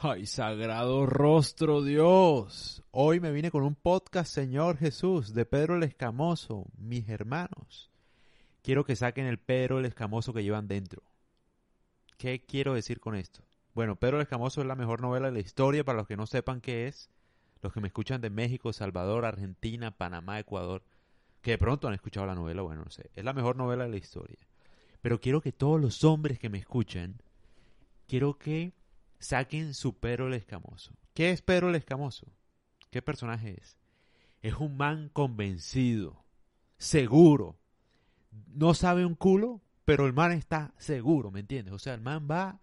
Ay, 0.00 0.26
sagrado 0.26 1.06
rostro 1.06 1.82
Dios. 1.82 2.84
Hoy 2.92 3.18
me 3.18 3.32
vine 3.32 3.50
con 3.50 3.64
un 3.64 3.74
podcast, 3.74 4.32
Señor 4.32 4.76
Jesús, 4.76 5.34
de 5.34 5.44
Pedro 5.44 5.74
el 5.74 5.82
Escamoso, 5.82 6.66
mis 6.76 7.08
hermanos. 7.08 7.90
Quiero 8.62 8.84
que 8.84 8.94
saquen 8.94 9.26
el 9.26 9.38
Pedro 9.38 9.80
el 9.80 9.86
Escamoso 9.86 10.32
que 10.32 10.44
llevan 10.44 10.68
dentro. 10.68 11.02
¿Qué 12.16 12.44
quiero 12.46 12.74
decir 12.74 13.00
con 13.00 13.16
esto? 13.16 13.42
Bueno, 13.74 13.96
Pedro 13.96 14.18
el 14.18 14.22
Escamoso 14.22 14.60
es 14.60 14.68
la 14.68 14.76
mejor 14.76 15.00
novela 15.00 15.26
de 15.26 15.32
la 15.32 15.40
historia 15.40 15.82
para 15.82 15.98
los 15.98 16.06
que 16.06 16.16
no 16.16 16.28
sepan 16.28 16.60
qué 16.60 16.86
es. 16.86 17.10
Los 17.60 17.72
que 17.72 17.80
me 17.80 17.88
escuchan 17.88 18.20
de 18.20 18.30
México, 18.30 18.72
Salvador, 18.72 19.24
Argentina, 19.24 19.90
Panamá, 19.90 20.38
Ecuador, 20.38 20.84
que 21.42 21.50
de 21.50 21.58
pronto 21.58 21.88
han 21.88 21.94
escuchado 21.94 22.24
la 22.24 22.36
novela, 22.36 22.62
bueno, 22.62 22.84
no 22.84 22.90
sé. 22.92 23.10
Es 23.16 23.24
la 23.24 23.32
mejor 23.32 23.56
novela 23.56 23.82
de 23.82 23.90
la 23.90 23.96
historia. 23.96 24.38
Pero 25.02 25.20
quiero 25.20 25.40
que 25.40 25.50
todos 25.50 25.80
los 25.80 26.04
hombres 26.04 26.38
que 26.38 26.50
me 26.50 26.58
escuchan, 26.58 27.20
quiero 28.06 28.38
que 28.38 28.77
saquen 29.18 29.74
su 29.74 29.98
Pedro 29.98 30.28
el 30.28 30.34
Escamoso. 30.34 30.92
¿Qué 31.14 31.30
es 31.30 31.42
Pedro 31.42 31.68
el 31.68 31.74
Escamoso? 31.74 32.26
¿Qué 32.90 33.02
personaje 33.02 33.56
es? 33.60 33.76
Es 34.40 34.54
un 34.54 34.76
man 34.76 35.10
convencido, 35.12 36.24
seguro. 36.76 37.58
No 38.46 38.74
sabe 38.74 39.04
un 39.04 39.14
culo, 39.14 39.62
pero 39.84 40.06
el 40.06 40.12
man 40.12 40.32
está 40.32 40.74
seguro, 40.78 41.30
¿me 41.30 41.40
entiendes? 41.40 41.74
O 41.74 41.78
sea, 41.78 41.94
el 41.94 42.00
man 42.00 42.28
va 42.30 42.60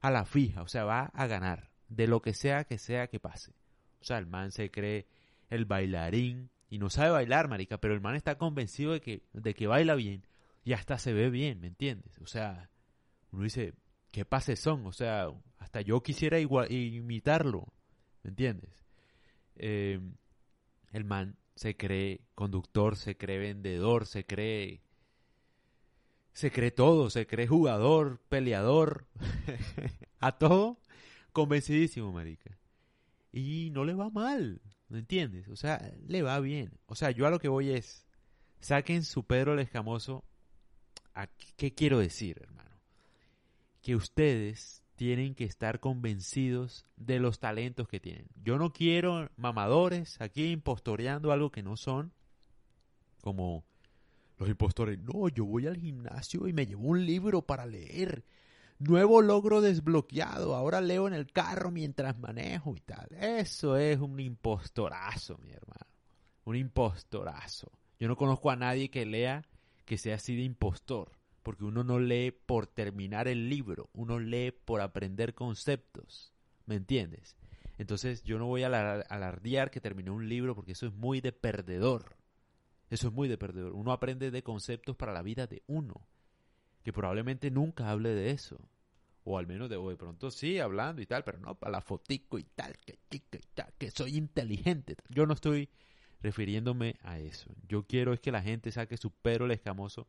a 0.00 0.10
la 0.10 0.24
fija, 0.24 0.62
o 0.62 0.68
sea, 0.68 0.84
va 0.84 1.04
a 1.06 1.26
ganar, 1.26 1.70
de 1.88 2.06
lo 2.06 2.22
que 2.22 2.34
sea 2.34 2.64
que 2.64 2.78
sea 2.78 3.08
que 3.08 3.20
pase. 3.20 3.52
O 4.00 4.04
sea, 4.04 4.18
el 4.18 4.26
man 4.26 4.52
se 4.52 4.70
cree 4.70 5.06
el 5.50 5.64
bailarín 5.64 6.50
y 6.70 6.78
no 6.78 6.90
sabe 6.90 7.10
bailar, 7.10 7.48
marica, 7.48 7.78
pero 7.78 7.94
el 7.94 8.00
man 8.00 8.14
está 8.14 8.36
convencido 8.38 8.92
de 8.92 9.00
que, 9.00 9.22
de 9.32 9.54
que 9.54 9.66
baila 9.66 9.94
bien 9.94 10.26
y 10.64 10.72
hasta 10.72 10.98
se 10.98 11.12
ve 11.12 11.30
bien, 11.30 11.60
¿me 11.60 11.68
entiendes? 11.68 12.12
O 12.20 12.26
sea, 12.26 12.70
uno 13.32 13.44
dice, 13.44 13.74
qué 14.10 14.24
pases 14.24 14.60
son, 14.60 14.86
o 14.86 14.92
sea, 14.92 15.28
hasta 15.68 15.82
yo 15.82 16.02
quisiera 16.02 16.40
imitarlo, 16.40 17.68
¿me 18.22 18.30
entiendes? 18.30 18.70
Eh, 19.56 20.00
el 20.92 21.04
man 21.04 21.36
se 21.56 21.76
cree 21.76 22.22
conductor, 22.34 22.96
se 22.96 23.18
cree 23.18 23.38
vendedor, 23.38 24.06
se 24.06 24.24
cree... 24.24 24.80
Se 26.32 26.50
cree 26.50 26.70
todo, 26.70 27.10
se 27.10 27.26
cree 27.26 27.46
jugador, 27.46 28.18
peleador, 28.30 29.08
a 30.20 30.38
todo 30.38 30.78
convencidísimo, 31.32 32.12
marica. 32.12 32.58
Y 33.30 33.68
no 33.70 33.84
le 33.84 33.92
va 33.92 34.08
mal, 34.08 34.62
¿me 34.88 35.00
entiendes? 35.00 35.48
O 35.48 35.56
sea, 35.56 35.92
le 36.06 36.22
va 36.22 36.40
bien. 36.40 36.72
O 36.86 36.94
sea, 36.94 37.10
yo 37.10 37.26
a 37.26 37.30
lo 37.30 37.40
que 37.40 37.48
voy 37.48 37.72
es, 37.72 38.06
saquen 38.60 39.04
su 39.04 39.24
Pedro 39.24 39.52
el 39.52 39.58
Escamoso. 39.58 40.24
¿A 41.12 41.26
¿Qué 41.26 41.74
quiero 41.74 41.98
decir, 41.98 42.38
hermano? 42.40 42.80
Que 43.82 43.96
ustedes 43.96 44.82
tienen 44.98 45.36
que 45.36 45.44
estar 45.44 45.78
convencidos 45.78 46.84
de 46.96 47.20
los 47.20 47.38
talentos 47.38 47.86
que 47.86 48.00
tienen. 48.00 48.26
Yo 48.42 48.58
no 48.58 48.72
quiero 48.72 49.30
mamadores 49.36 50.20
aquí 50.20 50.50
impostoreando 50.50 51.30
algo 51.30 51.52
que 51.52 51.62
no 51.62 51.76
son, 51.76 52.12
como 53.20 53.64
los 54.38 54.48
impostores. 54.48 54.98
No, 54.98 55.28
yo 55.28 55.44
voy 55.44 55.68
al 55.68 55.76
gimnasio 55.76 56.48
y 56.48 56.52
me 56.52 56.66
llevo 56.66 56.88
un 56.88 57.06
libro 57.06 57.42
para 57.42 57.64
leer. 57.64 58.24
Nuevo 58.80 59.22
logro 59.22 59.60
desbloqueado. 59.60 60.56
Ahora 60.56 60.80
leo 60.80 61.06
en 61.06 61.14
el 61.14 61.30
carro 61.30 61.70
mientras 61.70 62.18
manejo 62.18 62.74
y 62.74 62.80
tal. 62.80 63.06
Eso 63.12 63.76
es 63.76 64.00
un 64.00 64.18
impostorazo, 64.18 65.38
mi 65.38 65.50
hermano. 65.50 65.86
Un 66.44 66.56
impostorazo. 66.56 67.70
Yo 68.00 68.08
no 68.08 68.16
conozco 68.16 68.50
a 68.50 68.56
nadie 68.56 68.90
que 68.90 69.06
lea 69.06 69.44
que 69.84 69.96
sea 69.96 70.16
así 70.16 70.34
de 70.34 70.42
impostor 70.42 71.17
porque 71.48 71.64
uno 71.64 71.82
no 71.82 71.98
lee 71.98 72.30
por 72.30 72.66
terminar 72.66 73.26
el 73.26 73.48
libro, 73.48 73.88
uno 73.94 74.18
lee 74.18 74.50
por 74.50 74.82
aprender 74.82 75.34
conceptos, 75.34 76.34
¿me 76.66 76.74
entiendes? 76.74 77.38
Entonces 77.78 78.22
yo 78.22 78.38
no 78.38 78.44
voy 78.44 78.64
a 78.64 78.66
alardear 78.66 79.70
que 79.70 79.80
terminé 79.80 80.10
un 80.10 80.28
libro 80.28 80.54
porque 80.54 80.72
eso 80.72 80.86
es 80.86 80.92
muy 80.92 81.22
de 81.22 81.32
perdedor, 81.32 82.18
eso 82.90 83.08
es 83.08 83.14
muy 83.14 83.28
de 83.28 83.38
perdedor, 83.38 83.72
uno 83.72 83.92
aprende 83.92 84.30
de 84.30 84.42
conceptos 84.42 84.94
para 84.94 85.14
la 85.14 85.22
vida 85.22 85.46
de 85.46 85.62
uno, 85.68 86.06
que 86.82 86.92
probablemente 86.92 87.50
nunca 87.50 87.90
hable 87.90 88.10
de 88.10 88.30
eso, 88.32 88.60
o 89.24 89.38
al 89.38 89.46
menos 89.46 89.70
de, 89.70 89.78
de 89.78 89.96
pronto 89.96 90.30
sí 90.30 90.58
hablando 90.58 91.00
y 91.00 91.06
tal, 91.06 91.24
pero 91.24 91.38
no 91.38 91.54
para 91.54 91.72
la 91.72 91.80
fotico 91.80 92.38
y 92.38 92.44
tal, 92.44 92.76
que, 92.76 92.98
que, 93.08 93.22
que 93.78 93.90
soy 93.90 94.18
inteligente, 94.18 94.96
yo 95.08 95.24
no 95.24 95.32
estoy 95.32 95.70
refiriéndome 96.20 96.96
a 97.00 97.18
eso, 97.18 97.54
yo 97.66 97.86
quiero 97.86 98.12
es 98.12 98.20
que 98.20 98.32
la 98.32 98.42
gente 98.42 98.70
saque 98.70 98.98
su 98.98 99.12
pero 99.12 99.46
el 99.46 99.52
escamoso, 99.52 100.08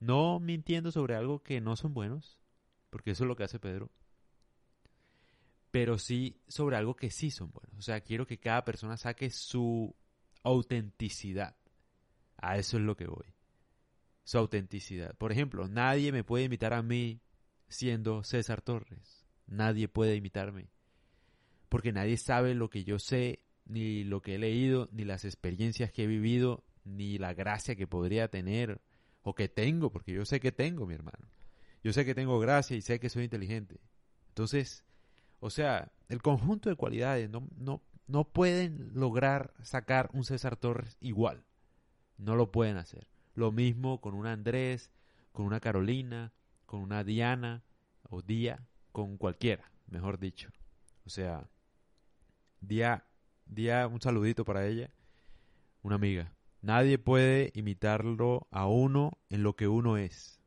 no 0.00 0.40
mintiendo 0.40 0.90
sobre 0.92 1.14
algo 1.14 1.42
que 1.42 1.60
no 1.60 1.76
son 1.76 1.94
buenos, 1.94 2.38
porque 2.90 3.12
eso 3.12 3.24
es 3.24 3.28
lo 3.28 3.36
que 3.36 3.44
hace 3.44 3.58
Pedro, 3.58 3.90
pero 5.70 5.98
sí 5.98 6.40
sobre 6.48 6.76
algo 6.76 6.96
que 6.96 7.10
sí 7.10 7.30
son 7.30 7.50
buenos. 7.50 7.78
O 7.78 7.82
sea, 7.82 8.00
quiero 8.00 8.26
que 8.26 8.38
cada 8.38 8.64
persona 8.64 8.96
saque 8.96 9.30
su 9.30 9.94
autenticidad. 10.42 11.56
A 12.36 12.56
eso 12.56 12.78
es 12.78 12.82
lo 12.84 12.96
que 12.96 13.06
voy. 13.06 13.34
Su 14.24 14.38
autenticidad. 14.38 15.16
Por 15.16 15.32
ejemplo, 15.32 15.68
nadie 15.68 16.12
me 16.12 16.24
puede 16.24 16.44
imitar 16.44 16.72
a 16.72 16.82
mí 16.82 17.20
siendo 17.68 18.22
César 18.22 18.62
Torres. 18.62 19.26
Nadie 19.46 19.88
puede 19.88 20.14
imitarme. 20.14 20.68
Porque 21.68 21.92
nadie 21.92 22.16
sabe 22.16 22.54
lo 22.54 22.70
que 22.70 22.84
yo 22.84 22.98
sé, 22.98 23.42
ni 23.66 24.04
lo 24.04 24.22
que 24.22 24.36
he 24.36 24.38
leído, 24.38 24.88
ni 24.92 25.04
las 25.04 25.24
experiencias 25.24 25.92
que 25.92 26.04
he 26.04 26.06
vivido, 26.06 26.64
ni 26.84 27.18
la 27.18 27.34
gracia 27.34 27.76
que 27.76 27.86
podría 27.86 28.28
tener, 28.28 28.80
o 29.28 29.34
que 29.34 29.50
tengo, 29.50 29.92
porque 29.92 30.14
yo 30.14 30.24
sé 30.24 30.40
que 30.40 30.52
tengo, 30.52 30.86
mi 30.86 30.94
hermano. 30.94 31.28
Yo 31.84 31.92
sé 31.92 32.06
que 32.06 32.14
tengo 32.14 32.40
gracia 32.40 32.74
y 32.78 32.80
sé 32.80 32.98
que 32.98 33.10
soy 33.10 33.24
inteligente. 33.24 33.78
Entonces, 34.28 34.84
o 35.38 35.50
sea, 35.50 35.92
el 36.08 36.22
conjunto 36.22 36.70
de 36.70 36.76
cualidades 36.76 37.28
no, 37.28 37.46
no, 37.58 37.82
no 38.06 38.24
pueden 38.24 38.90
lograr 38.94 39.52
sacar 39.62 40.08
un 40.14 40.24
César 40.24 40.56
Torres 40.56 40.96
igual. 41.00 41.44
No 42.16 42.36
lo 42.36 42.50
pueden 42.50 42.78
hacer. 42.78 43.06
Lo 43.34 43.52
mismo 43.52 44.00
con 44.00 44.14
una 44.14 44.32
Andrés, 44.32 44.90
con 45.32 45.44
una 45.44 45.60
Carolina, 45.60 46.32
con 46.64 46.80
una 46.80 47.04
Diana 47.04 47.62
o 48.08 48.22
Día, 48.22 48.66
con 48.92 49.18
cualquiera, 49.18 49.70
mejor 49.88 50.18
dicho. 50.18 50.48
O 51.04 51.10
sea, 51.10 51.50
Día, 52.62 53.04
Día, 53.44 53.88
un 53.88 54.00
saludito 54.00 54.46
para 54.46 54.66
ella, 54.66 54.90
una 55.82 55.96
amiga. 55.96 56.32
Nadie 56.60 56.98
puede 56.98 57.52
imitarlo 57.54 58.48
a 58.50 58.66
uno 58.66 59.18
en 59.28 59.42
lo 59.42 59.54
que 59.54 59.68
uno 59.68 59.96
es. 59.96 60.40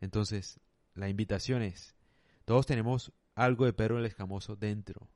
Entonces, 0.00 0.60
la 0.94 1.08
invitación 1.08 1.62
es, 1.62 1.94
todos 2.44 2.66
tenemos 2.66 3.12
algo 3.34 3.66
de 3.66 3.72
Pedro 3.72 3.98
el 3.98 4.06
Escamoso 4.06 4.56
dentro. 4.56 5.08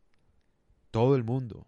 Todo 0.91 1.17
el 1.17 1.25
mundo. 1.25 1.67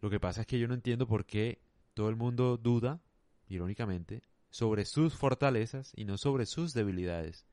Lo 0.00 0.10
que 0.10 0.20
pasa 0.20 0.42
es 0.42 0.46
que 0.46 0.58
yo 0.58 0.68
no 0.68 0.74
entiendo 0.74 1.06
por 1.06 1.24
qué 1.24 1.60
todo 1.94 2.08
el 2.08 2.16
mundo 2.16 2.56
duda, 2.56 3.00
irónicamente, 3.48 4.22
sobre 4.50 4.84
sus 4.84 5.14
fortalezas 5.14 5.92
y 5.96 6.04
no 6.04 6.18
sobre 6.18 6.46
sus 6.46 6.74
debilidades. 6.74 7.46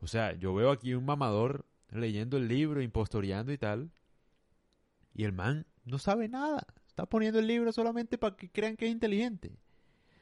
O 0.00 0.06
sea, 0.06 0.34
yo 0.34 0.54
veo 0.54 0.70
aquí 0.70 0.94
un 0.94 1.04
mamador 1.04 1.64
leyendo 1.90 2.36
el 2.36 2.48
libro, 2.48 2.82
impostoreando 2.82 3.52
y 3.52 3.58
tal, 3.58 3.90
y 5.14 5.24
el 5.24 5.32
man 5.32 5.66
no 5.84 5.98
sabe 5.98 6.28
nada. 6.28 6.66
Está 6.92 7.06
poniendo 7.06 7.38
el 7.38 7.46
libro 7.46 7.72
solamente 7.72 8.18
para 8.18 8.36
que 8.36 8.50
crean 8.50 8.76
que 8.76 8.84
es 8.84 8.92
inteligente. 8.92 9.56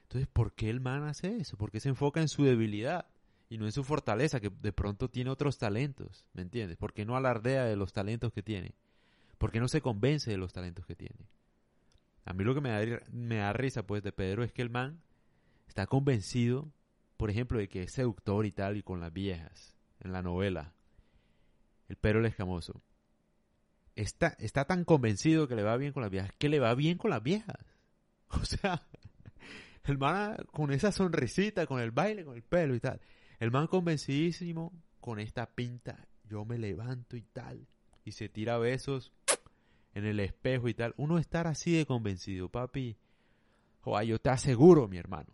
Entonces, 0.02 0.28
¿por 0.32 0.52
qué 0.52 0.70
el 0.70 0.78
man 0.78 1.02
hace 1.02 1.36
eso? 1.38 1.56
¿Por 1.56 1.72
qué 1.72 1.80
se 1.80 1.88
enfoca 1.88 2.20
en 2.20 2.28
su 2.28 2.44
debilidad 2.44 3.08
y 3.48 3.58
no 3.58 3.64
en 3.64 3.72
su 3.72 3.82
fortaleza, 3.82 4.38
que 4.38 4.50
de 4.50 4.72
pronto 4.72 5.10
tiene 5.10 5.30
otros 5.30 5.58
talentos? 5.58 6.28
¿Me 6.32 6.42
entiendes? 6.42 6.76
¿Por 6.76 6.92
qué 6.92 7.04
no 7.04 7.16
alardea 7.16 7.64
de 7.64 7.74
los 7.74 7.92
talentos 7.92 8.32
que 8.32 8.44
tiene? 8.44 8.76
¿Por 9.36 9.50
qué 9.50 9.58
no 9.58 9.66
se 9.66 9.80
convence 9.80 10.30
de 10.30 10.36
los 10.36 10.52
talentos 10.52 10.86
que 10.86 10.94
tiene? 10.94 11.26
A 12.24 12.34
mí 12.34 12.44
lo 12.44 12.54
que 12.54 12.60
me 12.60 12.70
da, 12.70 13.02
me 13.10 13.38
da 13.38 13.52
risa, 13.52 13.84
pues, 13.84 14.04
de 14.04 14.12
Pedro 14.12 14.44
es 14.44 14.52
que 14.52 14.62
el 14.62 14.70
man 14.70 15.02
está 15.66 15.88
convencido, 15.88 16.70
por 17.16 17.30
ejemplo, 17.30 17.58
de 17.58 17.68
que 17.68 17.82
es 17.82 17.90
seductor 17.90 18.46
y 18.46 18.52
tal, 18.52 18.76
y 18.76 18.84
con 18.84 19.00
las 19.00 19.12
viejas, 19.12 19.74
en 19.98 20.12
la 20.12 20.22
novela. 20.22 20.72
El 21.88 21.96
Pedro 21.96 22.20
el 22.20 22.26
Escamoso 22.26 22.80
está, 24.00 24.36
está 24.38 24.64
tan 24.64 24.84
convencido 24.84 25.46
que 25.46 25.54
le 25.54 25.62
va 25.62 25.76
bien 25.76 25.92
con 25.92 26.02
las 26.02 26.10
viejas, 26.10 26.32
que 26.38 26.48
le 26.48 26.58
va 26.58 26.74
bien 26.74 26.98
con 26.98 27.10
las 27.10 27.22
viejas. 27.22 27.56
O 28.32 28.44
sea, 28.44 28.86
el 29.84 29.98
man 29.98 30.36
con 30.52 30.72
esa 30.72 30.92
sonrisita, 30.92 31.66
con 31.66 31.80
el 31.80 31.90
baile, 31.90 32.24
con 32.24 32.36
el 32.36 32.44
pelo 32.44 32.76
y 32.76 32.80
tal. 32.80 33.00
El 33.40 33.50
man 33.50 33.66
convencidísimo 33.66 34.72
con 35.00 35.18
esta 35.18 35.46
pinta, 35.46 36.06
yo 36.28 36.44
me 36.44 36.56
levanto 36.56 37.16
y 37.16 37.22
tal. 37.22 37.66
Y 38.04 38.12
se 38.12 38.28
tira 38.28 38.56
besos 38.58 39.12
en 39.94 40.04
el 40.04 40.20
espejo 40.20 40.68
y 40.68 40.74
tal. 40.74 40.94
Uno 40.96 41.18
estar 41.18 41.48
así 41.48 41.72
de 41.72 41.86
convencido, 41.86 42.48
papi. 42.48 42.96
Joder, 43.80 44.06
yo 44.06 44.20
te 44.20 44.30
aseguro, 44.30 44.86
mi 44.86 44.98
hermano, 44.98 45.32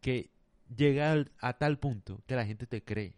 que 0.00 0.30
llega 0.76 1.24
a 1.40 1.52
tal 1.54 1.80
punto 1.80 2.22
que 2.28 2.36
la 2.36 2.46
gente 2.46 2.68
te 2.68 2.84
cree. 2.84 3.16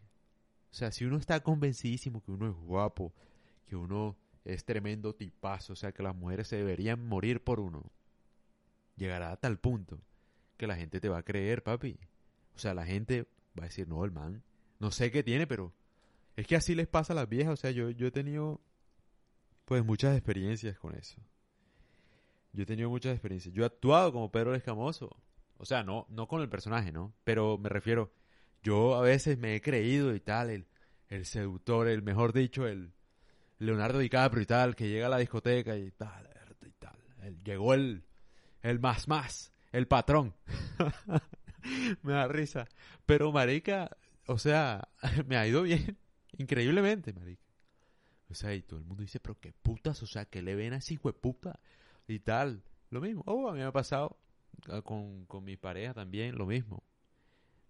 O 0.71 0.75
sea, 0.75 0.91
si 0.91 1.05
uno 1.05 1.19
está 1.19 1.41
convencidísimo 1.41 2.23
que 2.23 2.31
uno 2.31 2.49
es 2.49 2.55
guapo, 2.55 3.13
que 3.67 3.77
uno 3.77 4.17
es 4.45 4.65
tremendo 4.65 5.15
tipazo, 5.15 5.73
o 5.75 5.77
sea 5.77 5.93
que 5.93 6.03
las 6.03 6.15
mujeres 6.15 6.49
se 6.49 6.57
deberían 6.57 7.07
morir 7.07 7.43
por 7.43 7.61
uno. 7.61 7.91
Llegará 8.97 9.33
a 9.33 9.37
tal 9.37 9.59
punto 9.59 10.01
que 10.57 10.67
la 10.67 10.77
gente 10.77 11.01
te 11.01 11.09
va 11.09 11.19
a 11.19 11.23
creer, 11.23 11.63
papi. 11.63 11.99
O 12.55 12.59
sea, 12.59 12.75
la 12.75 12.85
gente 12.85 13.27
va 13.59 13.65
a 13.65 13.69
decir, 13.69 13.89
no, 13.89 14.05
el 14.05 14.11
man, 14.11 14.43
no 14.79 14.91
sé 14.91 15.11
qué 15.11 15.23
tiene, 15.23 15.47
pero 15.47 15.73
es 16.37 16.47
que 16.47 16.57
así 16.57 16.75
les 16.75 16.89
pasa 16.89 17.13
a 17.13 17.17
las 17.17 17.29
viejas. 17.29 17.55
O 17.55 17.57
sea, 17.57 17.71
yo, 17.71 17.91
yo 17.91 18.07
he 18.07 18.11
tenido 18.11 18.61
pues 19.65 19.85
muchas 19.85 20.17
experiencias 20.17 20.79
con 20.79 20.95
eso. 20.95 21.21
Yo 22.53 22.65
he 22.65 22.67
tenido 22.67 22.91
muchas 22.91 23.13
experiencias. 23.13 23.55
Yo 23.55 23.63
he 23.63 23.67
actuado 23.67 24.13
como 24.13 24.31
Pedro 24.31 24.55
Escamoso. 24.55 25.17
O 25.57 25.65
sea, 25.65 25.83
no, 25.83 26.07
no 26.11 26.27
con 26.27 26.43
el 26.43 26.49
personaje, 26.49 26.93
¿no? 26.93 27.15
Pero 27.25 27.57
me 27.57 27.69
refiero, 27.69 28.13
yo 28.63 28.97
a 28.97 29.01
veces 29.01 29.39
me 29.39 29.55
he 29.55 29.61
creído 29.61 30.15
y 30.15 30.21
tal, 30.21 30.51
el, 30.51 30.67
el 31.09 31.25
seductor, 31.25 31.89
el 31.89 32.03
mejor 32.03 32.33
dicho, 32.33 32.67
el 32.67 32.93
Leonardo 33.63 34.01
DiCaprio 34.01 34.43
y 34.43 34.47
tal, 34.47 34.75
que 34.75 34.89
llega 34.89 35.07
a 35.07 35.11
la 35.11 35.19
discoteca 35.19 35.77
y 35.77 35.91
tal, 35.93 36.29
y 36.67 36.73
tal. 36.73 36.97
llegó 37.45 37.75
el, 37.75 38.05
el 38.61 38.81
más 38.81 39.07
más, 39.07 39.53
el 39.71 39.87
patrón. 39.87 40.35
me 42.03 42.13
da 42.13 42.27
risa. 42.27 42.67
Pero, 43.07 43.31
marica, 43.31 43.97
o 44.27 44.39
sea, 44.39 44.89
me 45.27 45.37
ha 45.37 45.47
ido 45.47 45.63
bien. 45.63 45.97
Increíblemente, 46.39 47.13
marica. 47.13 47.43
O 48.29 48.35
sea, 48.35 48.55
y 48.55 48.63
todo 48.63 48.81
el 48.81 48.85
mundo 48.85 49.03
dice, 49.03 49.21
pero 49.21 49.39
qué 49.39 49.53
putas, 49.53 50.03
o 50.03 50.07
sea, 50.07 50.25
que 50.25 50.43
le 50.43 50.55
ven 50.55 50.73
a 50.73 50.79
ese 50.79 50.95
hijo 50.95 51.09
de 51.09 51.15
puta 51.15 51.61
y 52.09 52.19
tal. 52.19 52.65
Lo 52.91 53.01
mismo. 53.01 53.23
Oh, 53.27 53.49
a 53.49 53.53
mí 53.53 53.61
me 53.61 53.65
ha 53.65 53.73
pasado 53.73 54.19
ah, 54.71 54.83
con, 54.83 55.27
con 55.27 55.45
mi 55.45 55.57
pareja 55.57 55.95
también, 55.95 56.37
lo 56.37 56.47
mismo. 56.47 56.83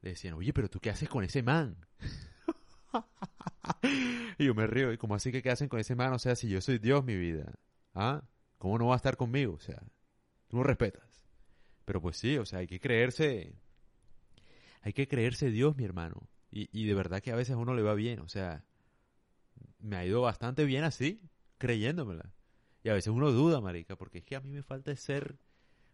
Decían, 0.00 0.34
oye, 0.34 0.52
pero 0.52 0.70
tú 0.70 0.80
qué 0.80 0.90
haces 0.90 1.08
con 1.08 1.22
ese 1.22 1.42
man. 1.42 1.76
y 4.38 4.44
yo 4.44 4.54
me 4.54 4.66
río, 4.66 4.92
¿y 4.92 4.98
cómo 4.98 5.14
así 5.14 5.32
que 5.32 5.42
qué 5.42 5.50
hacen 5.50 5.68
con 5.68 5.80
ese 5.80 5.94
man? 5.94 6.12
O 6.12 6.18
sea, 6.18 6.36
si 6.36 6.48
yo 6.48 6.60
soy 6.60 6.78
Dios, 6.78 7.04
mi 7.04 7.16
vida. 7.16 7.52
¿Ah? 7.94 8.22
¿Cómo 8.58 8.78
no 8.78 8.86
va 8.86 8.94
a 8.94 8.96
estar 8.96 9.16
conmigo? 9.16 9.54
O 9.54 9.60
sea, 9.60 9.82
tú 10.48 10.56
no 10.56 10.62
respetas. 10.62 11.24
Pero 11.84 12.00
pues 12.00 12.16
sí, 12.16 12.38
o 12.38 12.46
sea, 12.46 12.60
hay 12.60 12.66
que 12.66 12.80
creerse. 12.80 13.54
Hay 14.82 14.92
que 14.92 15.08
creerse 15.08 15.50
Dios, 15.50 15.76
mi 15.76 15.84
hermano. 15.84 16.28
Y, 16.50 16.68
y 16.72 16.86
de 16.86 16.94
verdad 16.94 17.22
que 17.22 17.32
a 17.32 17.36
veces 17.36 17.54
a 17.54 17.58
uno 17.58 17.74
le 17.74 17.82
va 17.82 17.94
bien. 17.94 18.20
O 18.20 18.28
sea, 18.28 18.64
me 19.78 19.96
ha 19.96 20.06
ido 20.06 20.22
bastante 20.22 20.64
bien 20.64 20.84
así, 20.84 21.20
creyéndomela. 21.58 22.32
Y 22.84 22.88
a 22.88 22.94
veces 22.94 23.12
uno 23.12 23.30
duda, 23.30 23.60
marica, 23.60 23.96
porque 23.96 24.18
es 24.18 24.24
que 24.24 24.36
a 24.36 24.40
mí 24.40 24.50
me 24.50 24.62
falta 24.62 24.94
ser 24.96 25.38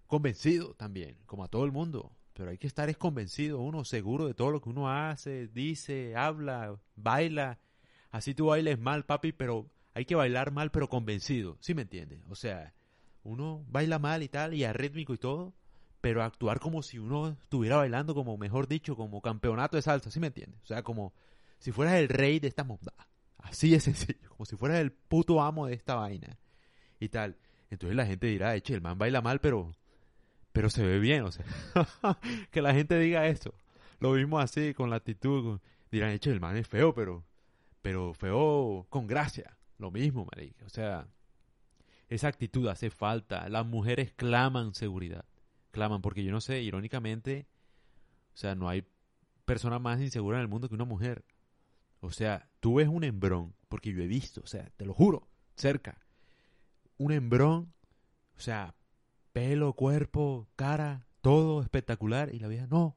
convencido 0.06 0.74
también, 0.74 1.18
como 1.26 1.44
a 1.44 1.48
todo 1.48 1.64
el 1.64 1.72
mundo. 1.72 2.12
Pero 2.38 2.52
hay 2.52 2.58
que 2.58 2.68
estar 2.68 2.88
es 2.88 2.96
convencido, 2.96 3.58
uno 3.58 3.84
seguro 3.84 4.28
de 4.28 4.32
todo 4.32 4.52
lo 4.52 4.60
que 4.60 4.68
uno 4.68 4.88
hace, 4.88 5.48
dice, 5.48 6.14
habla, 6.14 6.78
baila. 6.94 7.58
Así 8.12 8.32
tú 8.32 8.46
bailes 8.46 8.78
mal, 8.78 9.04
papi, 9.04 9.32
pero 9.32 9.68
hay 9.92 10.04
que 10.04 10.14
bailar 10.14 10.52
mal, 10.52 10.70
pero 10.70 10.88
convencido. 10.88 11.56
¿Sí 11.58 11.74
me 11.74 11.82
entiendes? 11.82 12.20
O 12.30 12.36
sea, 12.36 12.74
uno 13.24 13.64
baila 13.66 13.98
mal 13.98 14.22
y 14.22 14.28
tal, 14.28 14.54
y 14.54 14.62
arrítmico 14.62 15.14
y 15.14 15.18
todo, 15.18 15.52
pero 16.00 16.22
actuar 16.22 16.60
como 16.60 16.80
si 16.84 17.00
uno 17.00 17.30
estuviera 17.30 17.74
bailando, 17.74 18.14
como 18.14 18.38
mejor 18.38 18.68
dicho, 18.68 18.94
como 18.94 19.20
campeonato 19.20 19.74
de 19.74 19.82
salsa. 19.82 20.12
¿Sí 20.12 20.20
me 20.20 20.28
entiendes? 20.28 20.60
O 20.62 20.66
sea, 20.66 20.84
como 20.84 21.12
si 21.58 21.72
fueras 21.72 21.94
el 21.94 22.08
rey 22.08 22.38
de 22.38 22.46
esta 22.46 22.62
monda. 22.62 22.94
Así 23.38 23.70
de 23.70 23.80
sencillo, 23.80 24.30
como 24.30 24.44
si 24.44 24.54
fueras 24.54 24.78
el 24.78 24.92
puto 24.92 25.42
amo 25.42 25.66
de 25.66 25.74
esta 25.74 25.96
vaina. 25.96 26.38
Y 27.00 27.08
tal. 27.08 27.36
Entonces 27.68 27.96
la 27.96 28.06
gente 28.06 28.28
dirá, 28.28 28.54
eche, 28.54 28.74
el 28.74 28.80
man 28.80 28.96
baila 28.96 29.22
mal, 29.22 29.40
pero, 29.40 29.74
pero 30.52 30.70
se 30.70 30.84
ve 30.84 30.98
bien, 30.98 31.22
o 31.24 31.32
sea. 31.32 31.44
que 32.50 32.62
la 32.62 32.74
gente 32.74 32.98
diga 32.98 33.26
eso. 33.26 33.54
Lo 34.00 34.12
mismo 34.12 34.38
así, 34.38 34.74
con 34.74 34.90
la 34.90 34.96
actitud. 34.96 35.60
Dirán, 35.90 36.10
eche, 36.10 36.30
el 36.30 36.40
man 36.40 36.56
es 36.56 36.68
feo, 36.68 36.94
pero, 36.94 37.24
pero 37.82 38.14
feo 38.14 38.86
con 38.88 39.06
gracia. 39.06 39.56
Lo 39.78 39.90
mismo, 39.90 40.26
marica. 40.26 40.64
O 40.66 40.68
sea, 40.68 41.08
esa 42.08 42.28
actitud 42.28 42.66
hace 42.68 42.90
falta. 42.90 43.48
Las 43.48 43.66
mujeres 43.66 44.12
claman 44.12 44.74
seguridad. 44.74 45.24
Claman, 45.70 46.02
porque 46.02 46.24
yo 46.24 46.32
no 46.32 46.40
sé, 46.40 46.62
irónicamente, 46.62 47.46
o 48.34 48.36
sea, 48.36 48.54
no 48.54 48.68
hay 48.68 48.84
persona 49.44 49.78
más 49.78 50.00
insegura 50.00 50.38
en 50.38 50.42
el 50.42 50.48
mundo 50.48 50.68
que 50.68 50.74
una 50.74 50.84
mujer. 50.84 51.24
O 52.00 52.10
sea, 52.10 52.48
tú 52.60 52.76
ves 52.76 52.88
un 52.88 53.04
hembrón, 53.04 53.54
porque 53.68 53.92
yo 53.92 54.02
he 54.02 54.06
visto, 54.06 54.40
o 54.42 54.46
sea, 54.46 54.70
te 54.76 54.86
lo 54.86 54.94
juro, 54.94 55.28
cerca. 55.56 55.98
Un 56.96 57.12
hembrón, 57.12 57.72
o 58.36 58.40
sea, 58.40 58.74
pelo, 59.32 59.72
cuerpo, 59.74 60.48
cara, 60.56 61.06
todo 61.20 61.62
espectacular. 61.62 62.34
Y 62.34 62.38
la 62.38 62.48
vieja, 62.48 62.66
no. 62.66 62.96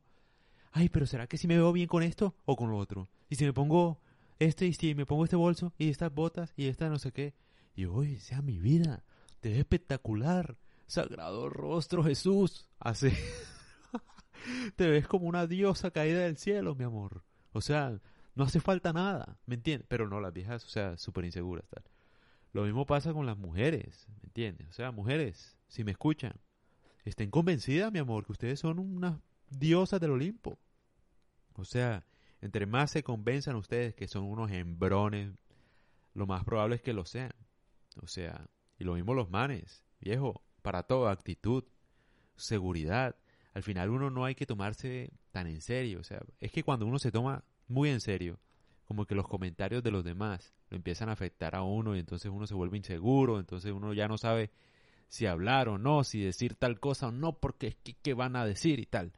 Ay, 0.72 0.90
pero 0.90 1.06
¿será 1.06 1.28
que 1.28 1.38
si 1.38 1.48
me 1.48 1.58
veo 1.58 1.72
bien 1.72 1.88
con 1.88 2.04
esto 2.04 2.36
o 2.46 2.56
con 2.56 2.70
lo 2.70 2.78
otro? 2.78 3.10
Y 3.30 3.36
si 3.36 3.46
me 3.46 3.54
pongo 3.54 4.00
este, 4.42 4.66
y 4.66 4.74
si 4.74 4.96
me 4.96 5.06
pongo 5.06 5.24
este 5.24 5.36
bolso, 5.36 5.72
y 5.78 5.90
estas 5.90 6.12
botas, 6.12 6.52
y 6.58 6.66
esta 6.66 6.90
no 6.90 6.98
sé 6.98 7.12
qué. 7.12 7.36
Y 7.76 7.86
hoy, 7.86 8.18
sea 8.18 8.42
mi 8.42 8.58
vida, 8.58 9.04
te 9.40 9.50
ves 9.50 9.60
espectacular. 9.60 10.58
Sagrado 10.88 11.48
rostro 11.48 12.04
Jesús. 12.04 12.68
Así. 12.80 13.12
te 14.76 14.90
ves 14.90 15.08
como 15.08 15.28
una 15.28 15.46
diosa 15.46 15.92
caída 15.92 16.22
del 16.22 16.38
cielo, 16.38 16.74
mi 16.74 16.84
amor. 16.84 17.24
O 17.54 17.62
sea, 17.62 18.00
no 18.34 18.46
hace 18.46 18.60
falta 18.60 18.92
nada, 18.94 19.38
¿me 19.46 19.54
entiendes? 19.54 19.86
Pero 19.88 20.08
no, 20.08 20.20
las 20.20 20.34
viejas, 20.34 20.66
o 20.66 20.70
sea, 20.70 20.98
súper 20.98 21.26
inseguras, 21.26 21.68
tal. 21.70 21.84
Lo 22.52 22.64
mismo 22.64 22.88
pasa 22.88 23.14
con 23.14 23.28
las 23.28 23.38
mujeres, 23.38 24.08
¿me 24.22 24.24
entiendes? 24.24 24.70
O 24.70 24.74
sea, 24.74 24.92
mujeres, 24.92 25.56
si 25.72 25.86
me 25.86 25.92
escuchan, 25.92 26.34
estén 27.06 27.32
convencidas, 27.32 27.94
mi 27.94 28.00
amor, 28.00 28.26
que 28.26 28.34
ustedes 28.34 28.60
son 28.60 28.78
unas 28.78 29.18
diosas 29.50 30.02
del 30.02 30.12
Olimpo. 30.12 30.60
O 31.54 31.64
sea, 31.64 32.06
entre 32.42 32.66
más 32.66 32.92
se 32.92 33.04
convenzan 33.04 33.56
ustedes 33.56 33.96
que 33.96 34.10
son 34.10 34.26
unos 34.26 34.52
hembrones, 34.52 35.32
lo 36.14 36.28
más 36.28 36.44
probable 36.44 36.76
es 36.76 36.82
que 36.82 36.92
lo 36.92 37.06
sean. 37.06 37.32
O 38.02 38.08
sea, 38.08 38.50
y 38.78 38.84
lo 38.84 38.96
mismo 38.96 39.14
los 39.14 39.30
manes, 39.30 39.86
viejo, 40.02 40.44
para 40.62 40.84
todo, 40.84 41.08
actitud, 41.08 41.64
seguridad. 42.36 43.16
Al 43.54 43.64
final 43.64 43.92
uno 43.92 44.10
no 44.10 44.26
hay 44.26 44.36
que 44.36 44.46
tomarse 44.46 45.14
tan 45.32 45.48
en 45.48 45.62
serio. 45.62 46.02
O 46.02 46.04
sea, 46.04 46.22
es 46.42 46.52
que 46.52 46.64
cuando 46.64 46.86
uno 46.86 47.00
se 47.00 47.14
toma 47.14 47.46
muy 47.70 47.90
en 47.90 48.02
serio, 48.02 48.40
como 48.84 49.06
que 49.06 49.16
los 49.16 49.30
comentarios 49.30 49.84
de 49.84 49.92
los 49.92 50.04
demás 50.04 50.54
lo 50.70 50.76
empiezan 50.76 51.08
a 51.08 51.14
afectar 51.14 51.56
a 51.56 51.64
uno 51.64 51.96
y 51.96 52.00
entonces 52.00 52.30
uno 52.30 52.46
se 52.46 52.56
vuelve 52.56 52.76
inseguro, 52.76 53.40
entonces 53.40 53.72
uno 53.72 53.94
ya 53.94 54.10
no 54.10 54.18
sabe 54.18 54.52
si 55.12 55.26
hablar 55.26 55.68
o 55.68 55.78
no, 55.78 56.04
si 56.04 56.24
decir 56.24 56.56
tal 56.56 56.80
cosa 56.80 57.10
o 57.10 57.12
no, 57.12 57.38
porque 57.40 57.68
es 57.68 57.76
que 57.76 57.94
qué 58.02 58.14
van 58.14 58.36
a 58.36 58.46
decir 58.46 58.80
y 58.80 58.86
tal. 58.86 59.12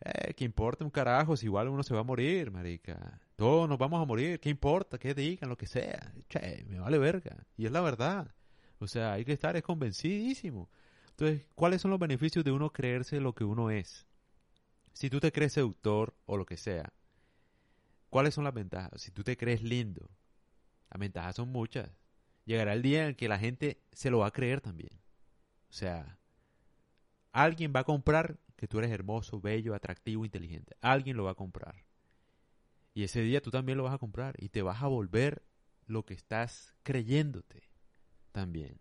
Eh, 0.00 0.34
¿qué 0.34 0.44
importa 0.44 0.84
un 0.84 0.90
carajo 0.90 1.36
si 1.36 1.46
igual 1.46 1.68
uno 1.68 1.82
se 1.82 1.94
va 1.94 2.00
a 2.00 2.04
morir, 2.04 2.50
marica? 2.50 3.20
Todos 3.36 3.68
nos 3.68 3.78
vamos 3.78 4.00
a 4.00 4.04
morir, 4.04 4.38
¿qué 4.40 4.50
importa? 4.50 4.98
Que 4.98 5.14
digan, 5.14 5.50
lo 5.50 5.56
que 5.56 5.66
sea. 5.66 6.12
Che, 6.28 6.64
me 6.68 6.78
vale 6.78 6.98
verga. 6.98 7.44
Y 7.56 7.66
es 7.66 7.72
la 7.72 7.80
verdad. 7.80 8.32
O 8.78 8.86
sea, 8.86 9.14
hay 9.14 9.24
que 9.24 9.32
estar 9.32 9.56
es 9.56 9.62
convencidísimo. 9.62 10.70
Entonces, 11.10 11.42
¿cuáles 11.54 11.82
son 11.82 11.90
los 11.90 12.00
beneficios 12.00 12.44
de 12.44 12.52
uno 12.52 12.70
creerse 12.70 13.20
lo 13.20 13.34
que 13.34 13.44
uno 13.44 13.70
es? 13.70 14.06
Si 14.92 15.10
tú 15.10 15.20
te 15.20 15.32
crees 15.32 15.54
seductor 15.54 16.14
o 16.24 16.36
lo 16.36 16.46
que 16.46 16.56
sea, 16.56 16.92
¿Cuáles 18.12 18.34
son 18.34 18.44
las 18.44 18.52
ventajas? 18.52 19.00
Si 19.00 19.10
tú 19.10 19.24
te 19.24 19.38
crees 19.38 19.62
lindo, 19.62 20.10
las 20.90 21.00
ventajas 21.00 21.34
son 21.34 21.48
muchas. 21.48 21.88
Llegará 22.44 22.74
el 22.74 22.82
día 22.82 23.08
en 23.08 23.14
que 23.14 23.26
la 23.26 23.38
gente 23.38 23.80
se 23.90 24.10
lo 24.10 24.18
va 24.18 24.26
a 24.26 24.32
creer 24.32 24.60
también. 24.60 24.90
O 25.72 25.74
sea, 25.74 26.18
alguien 27.32 27.72
va 27.74 27.80
a 27.80 27.84
comprar 27.84 28.38
que 28.56 28.68
tú 28.68 28.78
eres 28.78 28.90
hermoso, 28.90 29.40
bello, 29.40 29.74
atractivo, 29.74 30.26
inteligente. 30.26 30.76
Alguien 30.82 31.16
lo 31.16 31.24
va 31.24 31.30
a 31.30 31.34
comprar. 31.34 31.86
Y 32.92 33.04
ese 33.04 33.22
día 33.22 33.40
tú 33.40 33.50
también 33.50 33.78
lo 33.78 33.84
vas 33.84 33.94
a 33.94 33.98
comprar 33.98 34.34
y 34.38 34.50
te 34.50 34.60
vas 34.60 34.82
a 34.82 34.86
volver 34.86 35.42
lo 35.86 36.04
que 36.04 36.12
estás 36.12 36.74
creyéndote 36.82 37.70
también. 38.32 38.80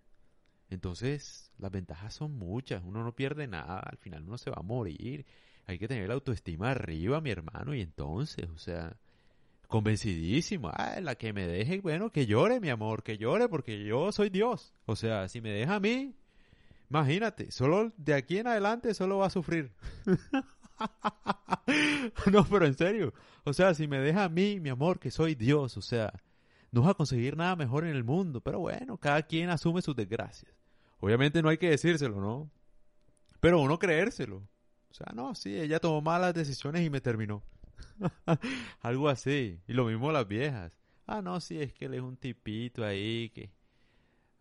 Entonces, 0.70 1.54
las 1.58 1.72
ventajas 1.72 2.14
son 2.14 2.34
muchas. 2.34 2.84
Uno 2.84 3.06
no 3.06 3.16
pierde 3.16 3.48
nada. 3.48 3.80
Al 3.80 3.98
final 3.98 4.24
uno 4.24 4.38
se 4.38 4.50
va 4.50 4.58
a 4.60 4.64
morir. 4.64 5.26
Hay 5.68 5.80
que 5.80 5.88
tener 5.88 6.10
la 6.10 6.16
autoestima 6.16 6.72
arriba, 6.72 7.22
mi 7.22 7.30
hermano. 7.32 7.74
Y 7.74 7.80
entonces, 7.80 8.50
o 8.50 8.58
sea, 8.58 8.98
convencidísimo. 9.68 10.70
Ah, 10.74 11.00
la 11.00 11.16
que 11.16 11.32
me 11.32 11.48
deje, 11.48 11.80
bueno, 11.80 12.12
que 12.12 12.26
llore, 12.26 12.60
mi 12.60 12.70
amor, 12.70 13.02
que 13.02 13.18
llore, 13.18 13.48
porque 13.48 13.86
yo 13.86 14.12
soy 14.12 14.30
Dios. 14.30 14.74
O 14.86 14.98
sea, 14.98 15.30
si 15.30 15.40
me 15.40 15.52
deja 15.52 15.76
a 15.76 15.80
mí, 15.80 16.18
imagínate, 16.92 17.52
solo 17.52 17.94
de 17.96 18.14
aquí 18.14 18.38
en 18.38 18.48
adelante 18.48 18.94
solo 18.94 19.20
va 19.20 19.28
a 19.28 19.30
sufrir. 19.30 19.72
no, 22.32 22.46
pero 22.50 22.66
en 22.66 22.74
serio. 22.74 23.14
O 23.46 23.54
sea, 23.54 23.74
si 23.74 23.88
me 23.88 24.00
deja 24.00 24.26
a 24.26 24.30
mí, 24.30 24.60
mi 24.60 24.70
amor, 24.70 25.00
que 25.00 25.10
soy 25.10 25.36
Dios, 25.36 25.78
o 25.78 25.82
sea, 25.82 26.12
no 26.70 26.84
va 26.84 26.92
a 26.92 26.96
conseguir 26.96 27.38
nada 27.38 27.56
mejor 27.56 27.86
en 27.86 27.96
el 27.96 28.04
mundo. 28.04 28.42
Pero 28.42 28.60
bueno, 28.60 28.98
cada 28.98 29.22
quien 29.22 29.50
asume 29.50 29.82
sus 29.82 29.96
desgracias. 29.96 30.54
Obviamente 31.00 31.42
no 31.42 31.48
hay 31.48 31.58
que 31.58 31.70
decírselo, 31.70 32.20
¿no? 32.20 32.52
Pero 33.40 33.62
uno 33.62 33.80
creérselo. 33.80 34.46
O 34.90 34.94
sea, 34.94 35.08
no, 35.16 35.34
sí, 35.34 35.58
ella 35.58 35.80
tomó 35.80 36.02
malas 36.02 36.34
decisiones 36.34 36.86
y 36.86 36.90
me 36.90 37.00
terminó. 37.00 37.42
Algo 38.82 39.08
así. 39.08 39.62
Y 39.66 39.72
lo 39.72 39.86
mismo 39.86 40.12
las 40.12 40.28
viejas. 40.28 40.78
Ah, 41.08 41.22
no, 41.22 41.40
sí, 41.40 41.62
es 41.62 41.72
que 41.72 41.86
él 41.86 41.94
es 41.94 42.02
un 42.02 42.18
tipito 42.18 42.84
ahí 42.84 43.30
que... 43.30 43.50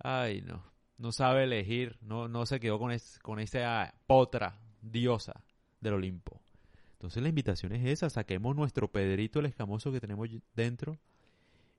Ay, 0.00 0.42
no. 0.42 0.69
No 1.00 1.12
sabe 1.12 1.44
elegir. 1.44 1.96
No, 2.02 2.28
no 2.28 2.44
se 2.46 2.60
quedó 2.60 2.78
con, 2.78 2.94
con 3.22 3.40
esa 3.40 3.94
potra 4.06 4.60
diosa 4.82 5.42
del 5.80 5.94
Olimpo. 5.94 6.40
Entonces 6.92 7.22
la 7.22 7.30
invitación 7.30 7.72
es 7.72 7.86
esa. 7.86 8.10
Saquemos 8.10 8.54
nuestro 8.54 8.92
Pedrito 8.92 9.40
el 9.40 9.46
escamoso 9.46 9.90
que 9.90 10.00
tenemos 10.00 10.28
dentro 10.54 10.98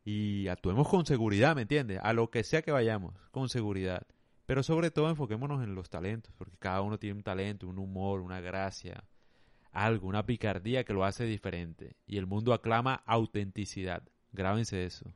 y 0.03 0.47
actuemos 0.47 0.87
con 0.87 1.05
seguridad, 1.05 1.55
¿me 1.55 1.61
entiendes? 1.61 1.99
A 2.01 2.13
lo 2.13 2.31
que 2.31 2.43
sea 2.43 2.63
que 2.63 2.71
vayamos, 2.71 3.13
con 3.29 3.47
seguridad. 3.47 4.07
Pero 4.47 4.63
sobre 4.63 4.89
todo 4.89 5.09
enfoquémonos 5.09 5.63
en 5.63 5.75
los 5.75 5.91
talentos, 5.91 6.33
porque 6.35 6.57
cada 6.57 6.81
uno 6.81 6.97
tiene 6.97 7.17
un 7.17 7.23
talento, 7.23 7.67
un 7.67 7.77
humor, 7.77 8.21
una 8.21 8.41
gracia, 8.41 9.03
algo, 9.71 10.07
una 10.07 10.25
picardía 10.25 10.83
que 10.83 10.93
lo 10.93 11.05
hace 11.05 11.25
diferente. 11.25 11.95
Y 12.07 12.17
el 12.17 12.25
mundo 12.25 12.53
aclama 12.53 13.03
autenticidad. 13.05 14.01
Grábense 14.31 14.83
eso. 14.83 15.13